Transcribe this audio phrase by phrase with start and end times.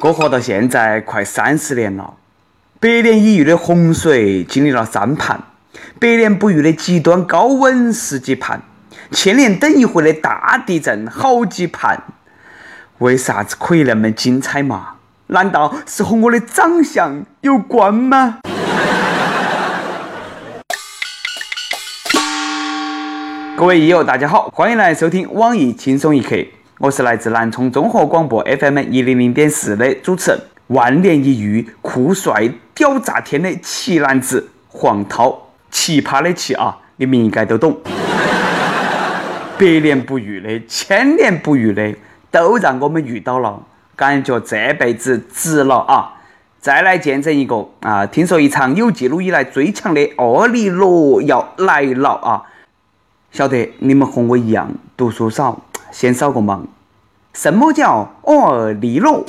[0.00, 2.14] 我活到现在快三十年了，
[2.78, 5.40] 百年一遇的洪水经历了三盘，
[5.98, 8.60] 百年不遇的极端高温十几盘，
[9.10, 12.02] 千年等一回的大地震好几盘。
[12.98, 14.96] 为啥子可以那么精彩嘛？
[15.28, 18.40] 难道是和我的长相有关吗？
[23.56, 26.36] 各位益友，大家好，欢迎来收听网易轻松一刻。
[26.82, 37.78] 我是来自南充综合广播 FM 一零零点四的主持人，万年一遇、酷帅屌炸天的奇男子黄涛，奇葩的奇啊，你们应该都懂。
[39.56, 41.94] 百年不遇的、千年不遇的，
[42.32, 43.62] 都让我们遇到了，
[43.94, 46.14] 感觉这辈子值了啊！
[46.58, 52.42] 再来见证一个啊，听说一场有记录以来最强的奥利罗要来了啊！
[53.30, 54.68] 晓得你们和我一样
[55.02, 55.60] 读书少。
[55.90, 56.60] 先扫个盲，
[57.34, 59.26] 什么叫奥利罗？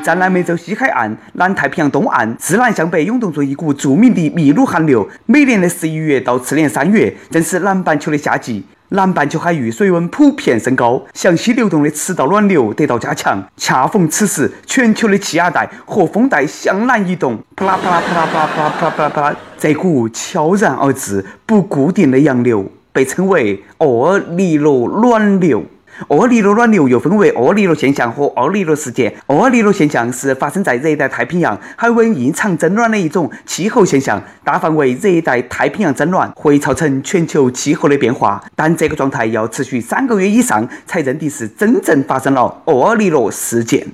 [0.00, 5.08] 在南美洲西海岸、南太平洋东岸，自南向北涌动着一股著名的秘鲁寒流。
[5.26, 13.42] 每年的十一月到次年三月，正是南半球的夏季，南半球海域水温普遍升高，向西流动的赤道暖流得到加强。
[13.56, 22.70] 恰逢此时，全球的气压带和风带向南移动，啪啦啪啦啪啦啪啦啪啦啪啦啪啦，这股悄然而至、不固定的洋流。
[22.92, 25.64] 被称为厄尼罗暖流。
[26.08, 29.14] 厄尼罗暖流又分为厄尼罗现象和厄尼罗事件。
[29.26, 43.86] 厄尼罗现象是发生在热带太平洋海温异常增暖的一种气候现象，大范围热带太平洋增暖会造成全球气候的变化，但这个状态要持续三个月以上才认定是真正发生了厄尼罗事件。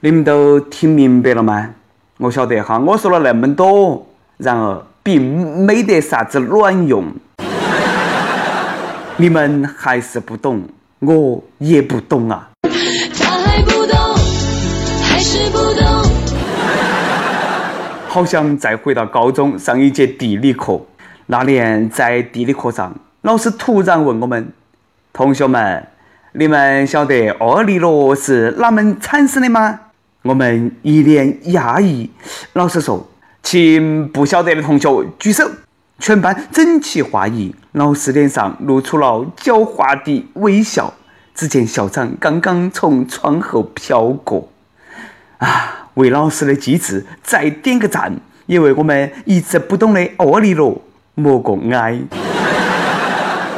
[0.00, 1.70] 你们都听明白了吗？
[2.18, 4.06] 我晓得哈，我说了那么多，
[4.38, 7.04] 然而并没得啥子卵用。
[9.16, 12.50] 你们还是不懂，我也不懂啊。
[13.16, 13.96] 他还不懂，
[15.04, 15.84] 还是不懂。
[18.08, 20.80] 好想再回到高中上一节地理课。
[21.26, 22.92] 那年在地理课上，
[23.22, 24.52] 老师突然问我们
[25.14, 25.86] ：“同学们，
[26.32, 29.78] 你们晓得厄尼罗是哪门产生的吗？”
[30.22, 32.10] 我们一脸讶异。
[32.54, 33.08] 老师说
[33.44, 35.48] ：“请不晓得的同学举手。”
[35.98, 40.92] 全班整齐划一，老师脸上露出了狡猾的微笑。
[41.34, 44.48] 只见校长刚刚从窗后飘过，
[45.38, 48.14] 啊，为老师的机智再点个赞，
[48.46, 50.80] 也为我们一直不懂的奥利罗
[51.16, 51.98] 默个哀。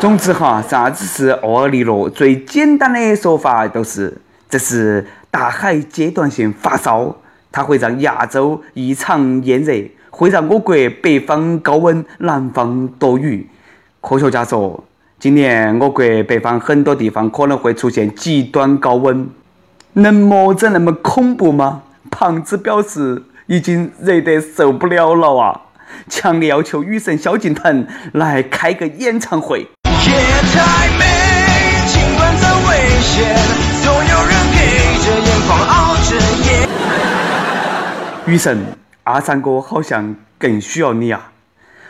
[0.00, 2.08] 总之哈，啥子是奥利罗？
[2.08, 4.16] 最简单的说法都是，
[4.48, 7.14] 这是大海阶段性发烧，
[7.52, 9.74] 它会让亚洲异常炎热。
[10.18, 13.46] 会让我国北方高温，南方多雨。
[14.00, 14.82] 科学家说，
[15.18, 19.28] 今年我国北方很多地方可能会出现极端高温。
[19.92, 21.82] 能么子那么恐怖吗？
[22.10, 25.60] 胖子表示已经热得受不了了啊！
[26.08, 29.60] 强烈要求雨神萧敬腾来开个演唱会。
[29.60, 30.12] 夜
[30.54, 31.04] 太美，
[31.88, 33.36] 尽管再危险，
[33.84, 34.58] 总有人给
[35.04, 36.16] 着眼眶熬着
[36.48, 36.48] 夜。
[38.32, 38.56] 雨神。
[39.06, 41.30] 阿三哥好像更需要你啊！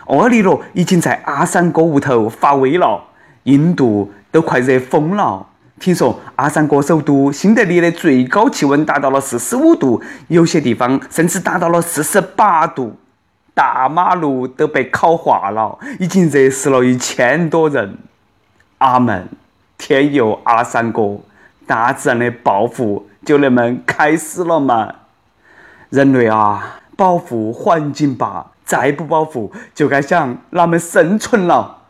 [0.07, 3.05] 厄尼罗已经在阿三哥屋头发威了，
[3.45, 5.47] 印度都快热疯了。
[5.81, 12.99] 听说阿三哥首都新德里的最高气温达到了四十五度，有些地方甚至达到了四十八度，
[13.55, 17.97] 大马路都被烤化了，已经热死了一千多人。
[18.77, 19.27] 阿门，
[19.79, 21.17] 天佑阿三哥！
[21.67, 24.95] 大自然的报复就那么开始了吗？
[25.89, 26.81] 人类啊！
[26.97, 31.85] 保护环境吧，再不保护就该想哪么生存了。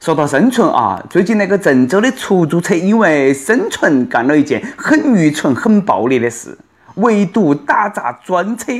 [0.00, 6.58] 说到生存啊，最近那个郑州的出租车因为生存干了一件很愚蠢、很暴力的事，
[6.96, 8.72] 围堵打砸专车。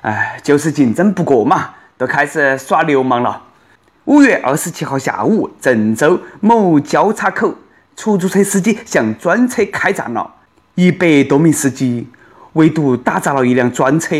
[0.00, 3.42] 哎，就是竞争不过嘛，都开始耍流氓了。
[4.06, 7.54] 五月二十七号下午，郑州某交叉口，
[7.94, 10.30] 出租车司机向专车开战了，
[10.74, 12.08] 一百多名司机。
[12.54, 14.16] 围堵打砸了一辆专车，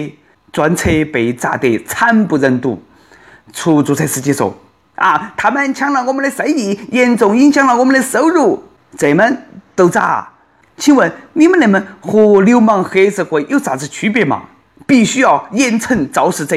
[0.53, 2.81] 专车被砸得惨不忍睹。
[3.53, 4.57] 出租车司机说
[4.97, 8.63] ：“啊，他们抢了我们的生意，严重影响了我们的收入。
[8.97, 10.29] 这们都砸？
[10.77, 14.43] 请问你们那么和流氓黑社会有啥子区别嘛？
[14.87, 16.57] 必须要严惩肇事者。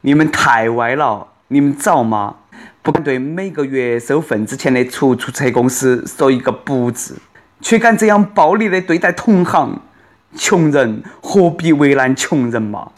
[0.00, 2.36] 你们太歪了，你们造吗？
[2.82, 7.16] 不敢对每个月收份子钱的出租车公司说一个不字，
[7.60, 9.80] 却敢这样暴力的对待同行。”
[10.36, 12.90] 穷人何必为难穷人嘛？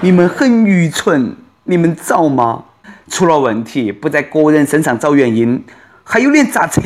[0.00, 2.64] 你们很愚蠢，你们找吗？
[3.08, 5.64] 出了问题不在个人身上找原因，
[6.02, 6.80] 还有脸砸车？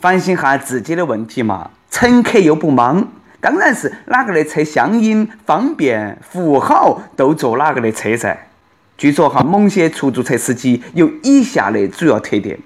[0.00, 1.70] 反省下自己的问题嘛。
[1.90, 3.08] 乘客又不忙，
[3.40, 8.36] 当然是哪个的车相应、方便、服务好，都坐哪个的车噻。
[8.98, 12.58] 据说哈，某些出租车司机有以下的主要特点：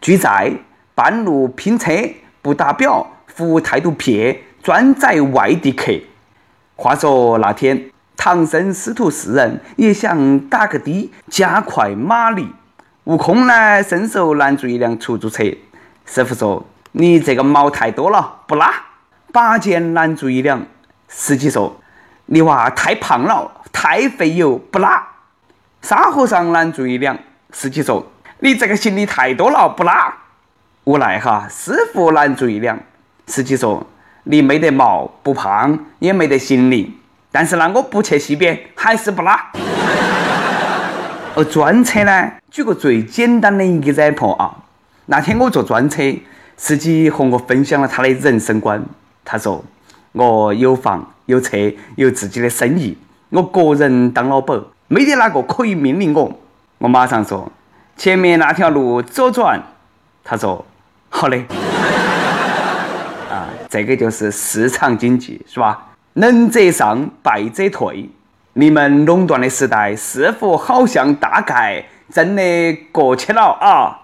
[0.00, 0.52] 拒载、
[0.94, 1.92] 半路拼车、
[2.40, 5.92] 不打表、服务态度撇、专载外地客。
[6.76, 12.48] 话说那天，唐僧师徒四人也想打个的，加快马力。
[13.04, 15.44] 悟空呢，伸手拦住一辆出租车。
[16.06, 18.72] 师傅说：“你这个毛太多了，不拉。”
[19.32, 20.64] 拔剑拦住一辆。
[21.08, 21.80] 司机说
[22.26, 25.08] ：“你娃太胖了，太费油，不拉。”
[25.82, 27.18] 沙和尚拦住一辆，
[27.50, 28.06] 司机说
[28.38, 30.14] ：“你这个行李太多了，不拉。”
[30.84, 32.78] 无奈哈，师傅拦住一辆，
[33.26, 33.84] 司机说
[34.24, 36.98] ：“你没得毛，不胖，也没得行李，
[37.30, 39.50] 但是呢，我不去西边，还是不拉。”
[41.34, 44.54] 而专车呢，举个最简单的一个 example 啊，
[45.06, 46.02] 那天我坐专车，
[46.56, 48.84] 司机和我分享了他的人生观。
[49.24, 49.64] 他说
[50.12, 51.56] ：“我有房有车
[51.96, 52.98] 有自己的生意，
[53.30, 56.38] 我个人当老板。”没得哪个可以命令我，
[56.76, 57.50] 我马上说
[57.96, 59.62] 前面那条路左转。
[60.22, 60.62] 他说
[61.08, 61.46] 好嘞。
[63.72, 65.86] 这个就是市场经济，是吧？
[66.12, 68.06] 能者上，败者退。
[68.52, 71.82] 你们垄断的时代似乎好像大概
[72.12, 72.42] 真的
[72.92, 74.00] 过去了啊！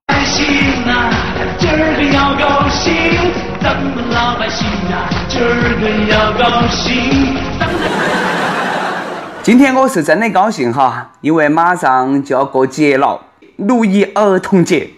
[9.43, 13.21] 今天我是真的高兴哈，因为马上就要过节了，
[13.57, 14.89] 六一儿童节。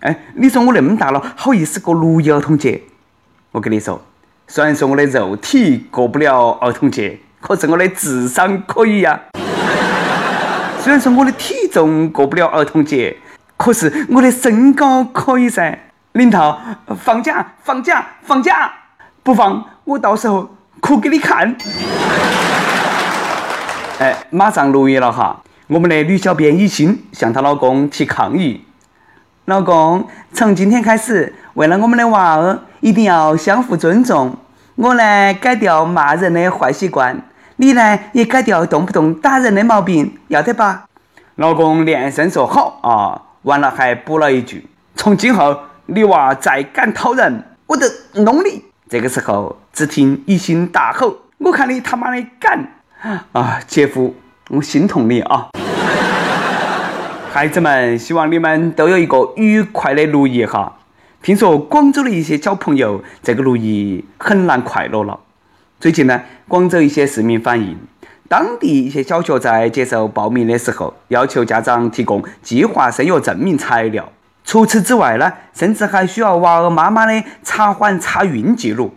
[0.00, 2.82] 哎，你说我那么大了，好意思过六一儿童节？
[3.52, 3.98] 我跟你说，
[4.50, 9.20] 虽然说我的肉体过不了儿童节，可是我的智商可以呀。
[10.80, 13.14] 虽然说我的体重过不了儿童节，
[13.58, 15.78] 可是我的身高可以噻。
[16.12, 16.58] 领导，
[17.04, 18.72] 放假，放假，放假！
[19.22, 20.50] 不放，我到时候
[20.80, 21.54] 哭给你看。
[23.98, 25.42] 哎，马上六月了哈！
[25.66, 28.64] 我们的女小编一心向她老公提抗议：
[29.48, 34.36] 老公，从今天开始，为了我们的娃儿，一定要相互尊重。
[34.74, 37.16] 我呢，改掉骂人的坏习惯；
[37.56, 40.84] 你呢，也改掉动不动打人的毛病，要得吧？
[41.36, 43.22] 老公连声说好啊！
[43.44, 45.56] 完了还补了一句：从今后，
[45.86, 47.86] 你娃再敢讨人，我就
[48.22, 48.62] 弄你！
[48.90, 52.68] 这个时候，只听一心大吼：我看你他妈的敢！
[53.32, 54.14] 啊，姐夫，
[54.50, 55.48] 我心痛你啊！
[57.38, 60.76] 孩子们，希望你们都有一个愉快的六一哈。
[61.22, 65.20] 听说广州的一些小朋友这个六一很难快乐了。
[65.78, 67.78] 最近呢，广州一些市民反映，
[68.28, 74.10] 当地一些小学在接受报名的时候，要求家长提供计划生育证明材料。
[74.44, 78.92] 除此之外呢，甚至还需要娃儿妈妈的查环查孕记录。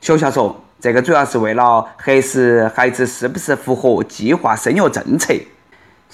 [0.00, 0.60] 学校说。
[0.80, 5.32] 这个主要是为了核实孩子是不是符合计划生育政策。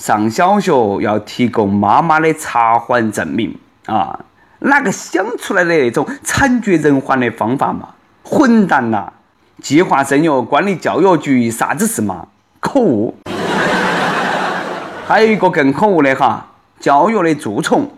[0.00, 3.54] 上小学要提供妈妈的查环证明
[3.84, 4.18] 啊！
[4.60, 7.90] 哪个想出来的那种惨绝人寰的方法嘛？
[8.24, 9.12] 混蛋呐！
[9.60, 12.28] 计划生育关你教育局啥子事嘛？
[12.60, 13.14] 可恶！
[15.06, 16.46] 还有一个更可恶的哈，
[16.80, 17.90] 教育的蛀虫，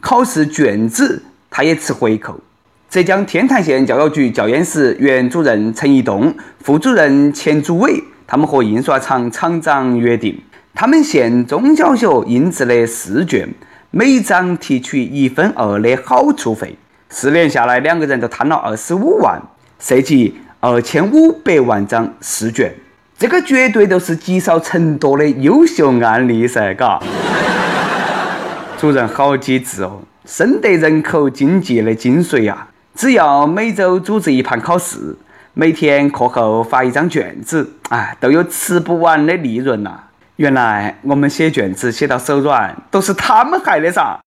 [0.00, 2.40] 考试卷子他也吃回扣。
[2.88, 10.40] 浙江天坛县教育局教研室原主任陈一栋、副主任钱祖伟，他们和印刷厂厂长约定，
[10.76, 13.48] 他们县中小学印制的试卷，
[13.92, 16.76] 每张提取一分二的好处费。
[17.08, 19.40] 四年下来，两个人都摊了二十五万，
[19.78, 22.74] 涉及二千五百万张试卷。
[23.16, 27.00] 这个绝对都是积少成多的优秀案例噻，嘎！
[28.76, 32.66] 主任好机智哦，深得人口经济的精髓呀。
[32.96, 35.16] 只要每周组织一盘考试，
[35.52, 40.00] 每天课后发一张卷子，哎，都有吃不完的利润呐！
[40.36, 44.18] 原来我们写卷子写到手软，都是他们害的噻！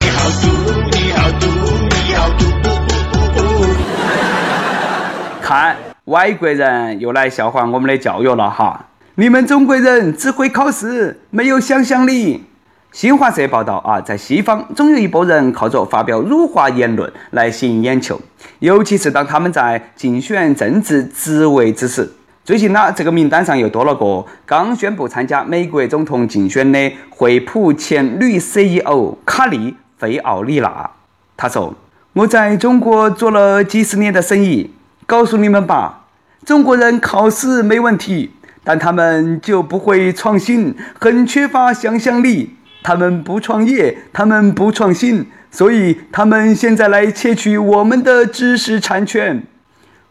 [5.41, 8.85] 看，外国人又来笑话我们的教育了哈！
[9.15, 12.45] 你们中国人只会考试，没有想象力。
[12.93, 18.21] 新华社报道啊，在西方总有一波人靠着发表辱华言论来吸引眼球，
[18.59, 22.09] 尤其是当他们在竞选政治职位之时。
[22.47, 30.89] 最近呢，这个名单上又多了个刚宣布参加美国总统竞选的惠普前女 CEO 卡利·费奥里娜。
[31.35, 31.75] 他说
[32.15, 34.71] ：“我在中国做了几十年的生意，
[35.05, 36.05] 告诉你们吧，
[36.45, 38.31] 中国人考试没问题，
[38.63, 49.43] 但他们就不会创新，很缺乏想象力。”他们不创业，他们不创新，所以他们现在来窃取我们的知识产权。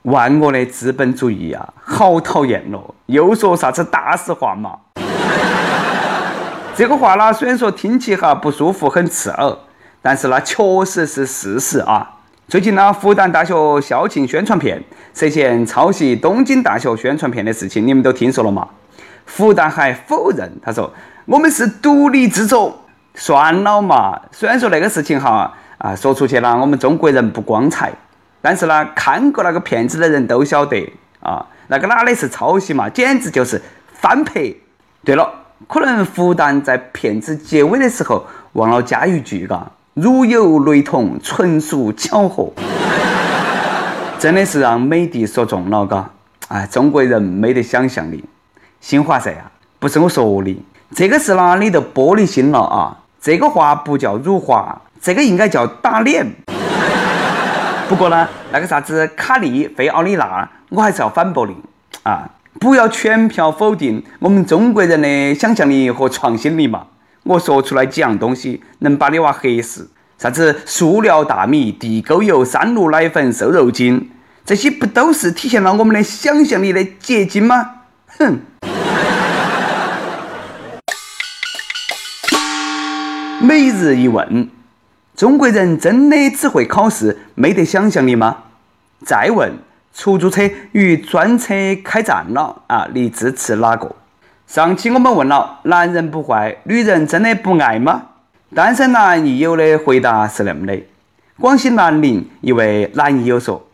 [0.07, 2.95] 万恶的资本主义啊，好讨厌咯！
[3.07, 4.79] 又说啥子大实话嘛？
[6.77, 9.57] 这个话呢，虽然说听起哈不舒服，很刺耳，
[10.01, 12.09] 但是那确实是事实啊。
[12.47, 14.81] 最近呢，复旦大学校庆宣传片
[15.13, 18.69] 涉嫌抄袭东京大学宣传片的事情，你们都听说了吗？
[19.25, 20.89] 复旦还否认，他说
[21.25, 22.85] 我们是独立制作。
[23.17, 27.91] 算了嘛，虽然说那个事情哈啊说出去了，我们中国人不光彩，
[28.41, 33.61] 但是呢，看过那个片子的人都晓得啊，那个哪里是抄袭嘛，简直就是
[33.93, 34.55] 翻拍。
[35.05, 35.29] 对了，
[35.69, 42.53] 可能复旦在片子结尾的时候忘了加一句，嘎，如有雷同，纯属巧合。
[44.19, 46.11] 真的是让美帝说中了，嘎，
[46.49, 48.25] 哎，中国人没得想象力。
[48.81, 50.65] 新华社啊，不是我说的，
[50.95, 52.99] 这个是哪里的玻璃心了啊？
[53.21, 56.27] 这个话不叫辱华，这个应该叫打脸。
[57.89, 61.55] 不过呢，那个啥子卡利费奥利纳，我还是要反驳你
[62.03, 62.29] 啊！
[62.59, 66.87] 不要全票否定我们中国人的想象力和创新力嘛！
[67.23, 69.89] 我说出来几样东西，能把你娃黑死？
[70.19, 74.11] 啥子塑料大米、地沟油、三鹿奶粉、瘦肉精，
[74.45, 77.71] 这些不都是体现了我们的想象力的结晶吗？
[78.19, 78.41] 哼！
[83.41, 84.49] 每日一问：
[85.17, 88.37] 中国人真的只会考试，没得想象力吗？
[89.03, 89.51] 再问：
[89.95, 90.43] 出租车
[90.73, 93.97] 与专车开战了啊，你支持哪个？
[94.47, 98.09] 上期我们问了：男人不坏，女人真的不爱吗？
[98.55, 100.79] 单身男益友的回答是那么的：
[101.41, 103.67] 广西南宁一位男益友说：“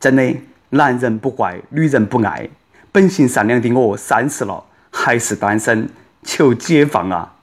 [0.00, 0.34] 真的，
[0.70, 2.48] 男人不坏，女人不爱。
[2.90, 5.90] 本性善良的我，三十了还是单身，
[6.22, 7.34] 求解放啊！”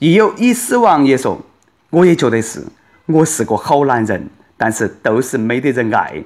[0.00, 1.40] 亦友已死亡也说，
[1.92, 2.64] 我也觉得是，
[3.04, 6.24] 我是个好男人，但是都是没得人爱。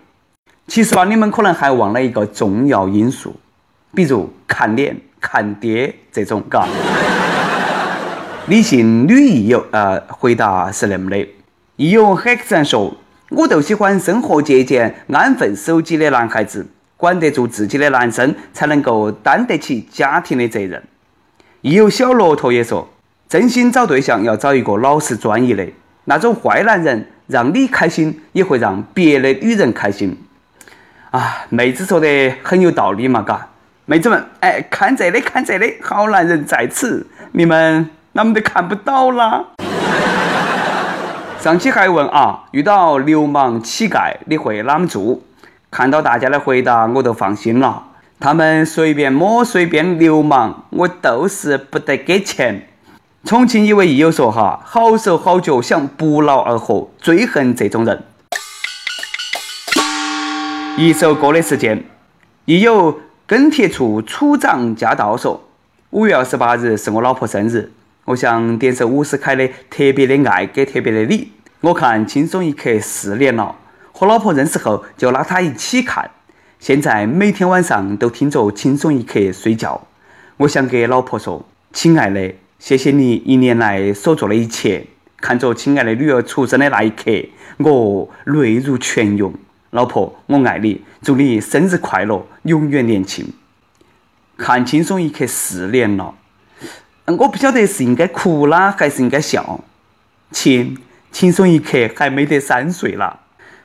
[0.68, 3.34] 其实吧，你们可能还忘了一个重要因素，
[3.92, 6.68] 比如看脸、看爹这种，嘎。
[8.46, 11.26] 李姓女益友呃回答是那么的，
[11.74, 12.96] 益友很自然说，
[13.30, 16.64] 我就喜欢生活节俭、安分守己的男孩子，
[16.96, 20.80] 管得住自己的男生，才能够担得起家庭的责任。
[21.62, 22.88] 亦有小骆驼也说。
[23.28, 25.66] 真心找对象要找一个老实专一的，
[26.04, 30.16] 那种坏男人让你开心也会让别的女人开心。
[31.10, 33.48] 啊，妹子说的很有道理嘛，嘎，
[33.86, 39.46] 妹子们，哎，看这里，看这里，好男人在此，你们啷么都看不到啦？
[41.40, 45.20] 上期还问啊，遇到流氓乞丐你会啷么做？
[45.68, 47.82] 看到大家的回答，我都放心了。
[48.20, 52.68] 他们随便摸随便流氓，我都是不得给钱。
[53.26, 58.04] 重庆一位益友说：“哈，好手好脚想不劳而获，最恨这种人。”
[60.78, 61.84] 一首歌的时间，
[62.44, 65.42] 益友跟帖处处长驾到说
[65.90, 67.72] ：“五月二十八日是我老婆生日，
[68.04, 71.18] 我想点首伍思凯的《特别的爱给特别的你》。
[71.62, 73.56] 我看轻松一刻四年了，
[73.90, 76.08] 和老婆认识后就拉她一起看，
[76.60, 79.88] 现在每天晚上都听着轻松一刻睡觉。
[80.36, 84.86] 我想给老婆说，亲爱的。”谢谢你一年来所做的一切。
[85.18, 87.10] 看着亲爱的女儿出生的那一刻，
[87.58, 89.32] 我泪如泉涌。
[89.70, 93.26] 老婆，我爱你，祝你生日快乐，永远年轻。
[94.36, 96.14] 看轻松一刻四年了，
[97.06, 99.60] 我不晓得是应该哭啦，还是应该笑。
[100.30, 100.78] 亲，
[101.10, 103.20] 轻松一刻还没得三岁了。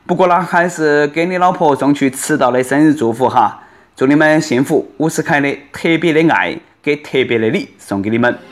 [0.05, 3.63] 不过呢，还是给你老婆送去迟到的生日祝福哈，
[3.95, 4.91] 祝你们幸福。
[4.97, 8.50] 伍思凯的特别的爱给特别的你送给你们。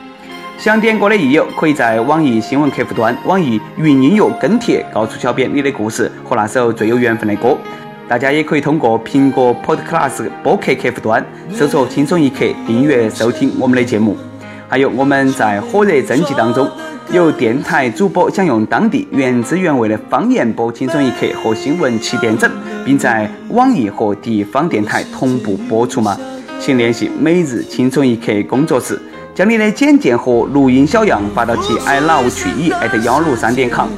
[0.60, 7.56] 想点歌的益友，可以在网易新闻客户端、网易云音乐跟帖，告诉小编你的故事和那首最有缘分的歌。
[8.06, 14.14] 大家也可以通过苹果 Podcast 播客客户端搜索“轻松一刻”，订阅收听我们的节目。
[14.68, 16.70] 还有我们在火热征集当中，
[17.10, 22.50] 有电台主播想用当地原汁原味的方言播《轻松一刻》和新闻七点整，
[22.84, 26.18] 并在网易和地方电台同步播出吗？
[26.60, 29.00] 请联系每日轻松一刻工作室。
[29.40, 33.88] 将你的简介和录音小样发到其 i love 曲艺艾特幺六三点 com。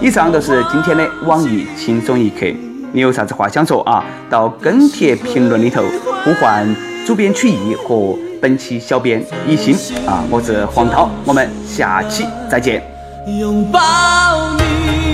[0.00, 2.46] 以上就是今天的网易轻松一刻，
[2.92, 4.04] 你有啥子话想说啊？
[4.30, 5.82] 到跟帖评论里头
[6.22, 6.64] 呼唤
[7.04, 9.74] 主编曲艺和本期小编一心
[10.06, 10.22] 啊！
[10.30, 12.80] 我是黄涛，我们下期再见。
[13.26, 13.80] 拥抱
[14.54, 15.05] 你。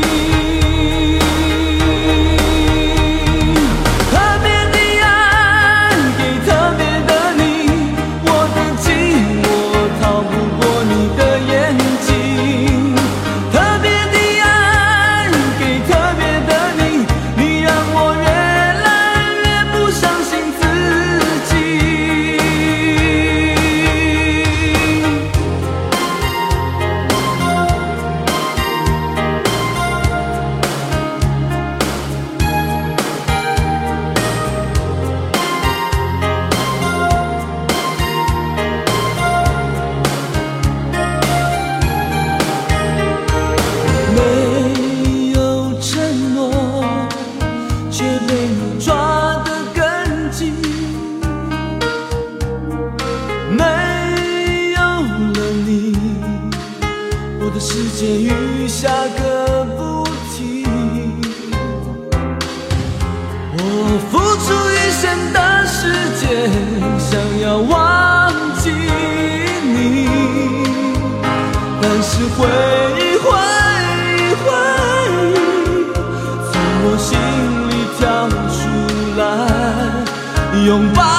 [80.73, 81.12] 拥抱。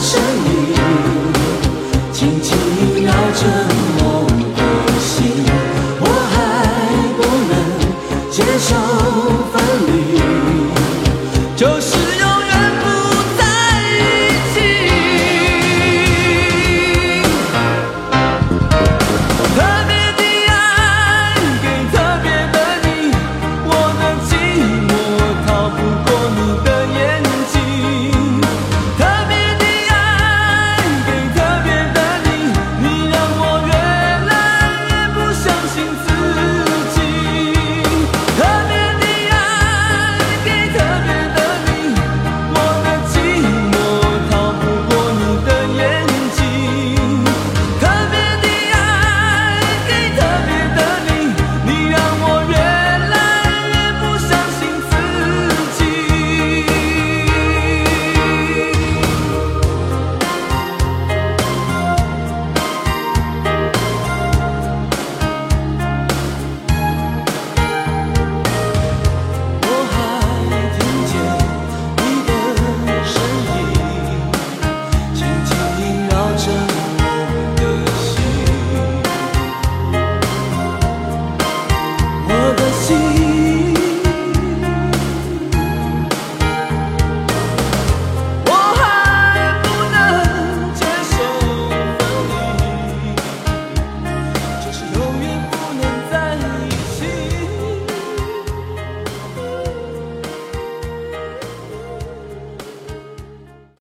[0.00, 0.49] 手。